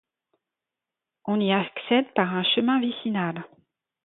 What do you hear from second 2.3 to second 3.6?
un Chemin vicinal.